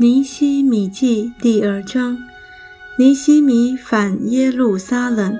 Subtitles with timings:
[0.00, 2.16] 尼西米记第二章：
[2.98, 5.36] 尼西米反耶路撒冷。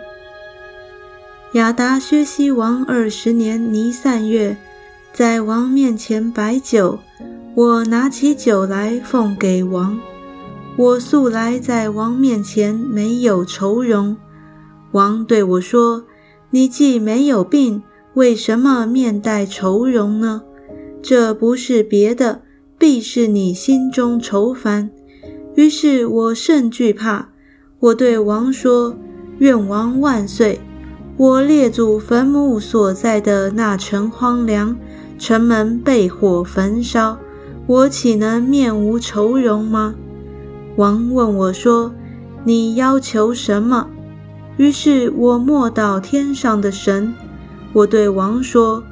[1.52, 4.56] 亚达薛西王二十年尼散月，
[5.12, 6.98] 在王面前摆酒，
[7.54, 9.98] 我拿起酒来奉给王。
[10.76, 14.16] 我素来在王面前没有愁容。
[14.92, 16.04] 王对我说
[16.50, 17.82] ：“你既没有病，
[18.18, 20.42] 为什么面带愁容呢？
[21.00, 22.42] 这不是别的。”
[22.80, 24.88] 必是你心中愁烦，
[25.56, 27.30] 于是我甚惧怕。
[27.80, 28.96] 我对王说
[29.38, 30.60] ：“愿王万岁！
[31.16, 34.76] 我列祖坟墓所在的那城荒凉，
[35.18, 37.18] 城门被火焚烧，
[37.66, 39.96] 我岂能面无愁容吗？”
[40.78, 41.92] 王问我说
[42.46, 43.88] ：“你要求什么？”
[44.56, 47.12] 于是我默祷天上的神。
[47.78, 48.82] 我对王说：“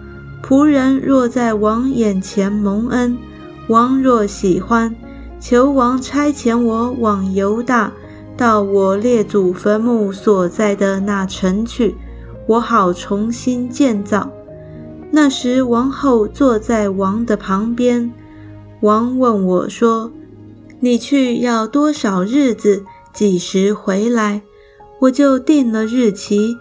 [0.47, 3.19] 仆人若在王眼前蒙恩。”
[3.67, 4.95] 王若喜欢，
[5.41, 7.93] 求王差遣我往犹大，
[8.37, 11.97] 到我列祖坟墓所在的那城去，
[12.47, 14.31] 我好重新建造。
[15.11, 18.13] 那时王后坐在王的旁边，
[18.83, 20.13] 王问我说
[20.79, 22.85] ：“你去要多少日子？
[23.13, 24.43] 几时回来？”
[25.03, 26.57] 我就定了日期。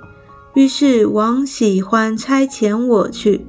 [0.55, 3.45] 于是王喜欢差遣我去，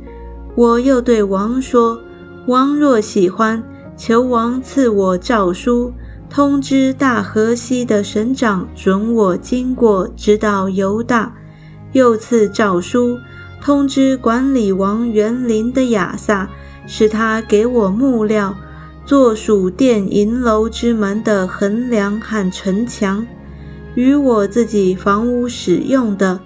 [0.56, 2.00] 我又对王说。
[2.46, 3.62] 王若喜欢，
[3.96, 5.92] 求王赐我诏书，
[6.28, 11.32] 通知大河西的省长，准我经过，直到犹大；
[11.92, 13.16] 又赐诏书，
[13.60, 16.48] 通知管理王园林的亚萨，
[16.86, 18.56] 使他给我木料，
[19.04, 23.24] 做属殿银楼之门的横梁和城墙，
[23.94, 26.40] 与我自己房屋使用的。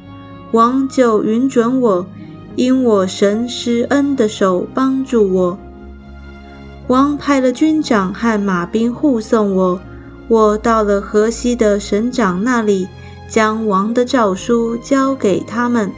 [0.52, 2.06] 王就允准我，
[2.56, 5.58] 因我神施恩的手帮助我。
[6.88, 9.80] 王派了军长和马兵护送我，
[10.26, 12.88] 我到了河西的省长那里，
[13.28, 15.92] 将王的诏书交给他们。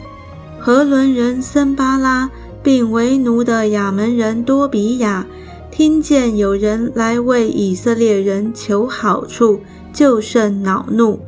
[0.60, 2.30] 河伦人森巴拉
[2.62, 5.26] 并为奴的亚门人多比亚，
[5.70, 9.60] 听见有人来为以色列人求好处，
[9.92, 11.18] 就甚恼怒。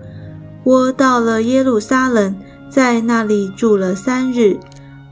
[0.62, 2.36] 我到了耶路撒冷，
[2.74, 4.58] 在那里住了三日。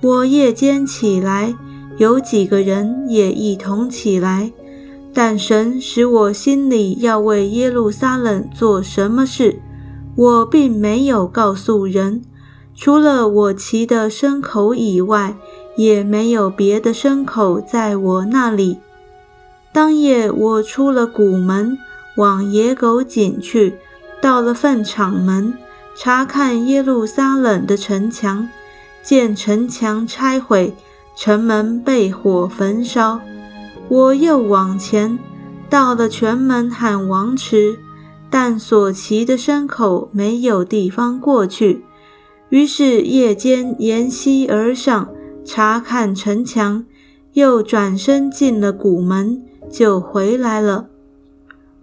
[0.01, 1.55] 我夜间起来。
[1.97, 4.51] 有几个人也一同起来，
[5.15, 9.61] 但神使我心里要为耶路撒冷做什么事，
[10.17, 12.23] 我并没有告诉人。
[12.75, 15.37] 除了我骑的牲口以外，
[15.77, 18.79] 也没有别的牲口在我那里。
[19.73, 21.79] 当夜我出了谷门，
[22.17, 23.75] 往野狗井去，
[24.21, 25.55] 到了粪场门，
[25.95, 28.49] 查看耶路撒冷的城墙，
[29.03, 30.75] 见城墙拆毁。
[31.15, 33.21] 城门被火焚烧，
[33.89, 35.19] 我又往前，
[35.69, 37.79] 到了泉门喊王池，
[38.31, 41.85] 但所骑的牲口没有地方过去，
[42.49, 45.07] 于是夜间沿溪而上，
[45.45, 46.87] 查看城墙，
[47.35, 50.87] 又转身进了谷门，就回来了。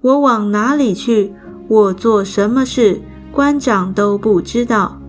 [0.02, 1.36] 我往哪里去？
[1.68, 3.00] 我做什么事？
[3.32, 5.00] 官长都不知道。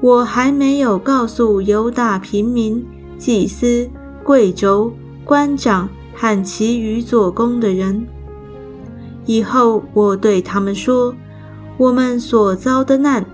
[0.00, 2.84] 我还没有告诉犹大平民。
[3.16, 3.88] 祭司、
[4.22, 4.90] 贵胄、
[5.24, 8.06] 官长和其余做工的人。
[9.24, 11.14] 以后我对他们说
[11.78, 13.24] ：“我们所遭的难，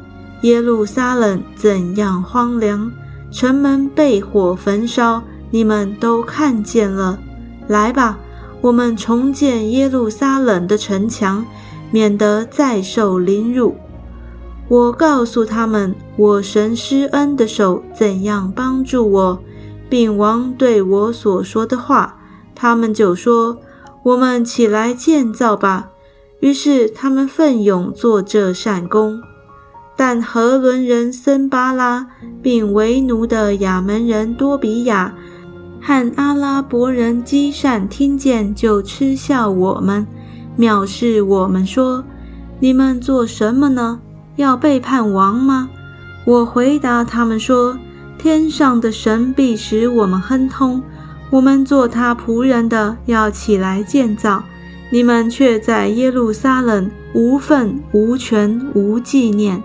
[0.43, 2.93] 耶路撒冷怎样荒凉，
[3.33, 7.19] 城门被火焚烧，你们都看见了。
[7.67, 8.17] 来吧，
[8.61, 11.45] 我们重建耶路撒冷的城墙，
[11.91, 13.75] 免得再受凌辱。”
[14.71, 19.39] 我告诉他们，我神施恩的手怎样帮助我。
[19.89, 22.17] 并王对我所说的话，
[22.55, 23.59] 他们就说
[24.05, 25.89] ：“我们起来建造吧。”
[26.39, 29.21] 于是他们奋勇做这善功。
[29.97, 32.07] 但和伦人森巴拉，
[32.41, 35.13] 并为奴的亚门人多比亚
[35.83, 40.07] 和阿拉伯人基善听见，就嗤笑我们，
[40.57, 42.05] 藐视我们，说
[42.61, 44.01] ：“你们做什么呢？
[44.37, 45.71] 要背叛王吗？”
[46.27, 47.79] 我回答他们说。
[48.23, 50.83] 天上的神必使我们亨通，
[51.31, 54.43] 我们做他仆人的要起来建造，
[54.91, 59.63] 你们却在耶路撒冷无份无权无纪念。